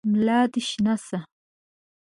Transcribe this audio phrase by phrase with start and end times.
[0.11, 1.19] ملا دي شنه شه!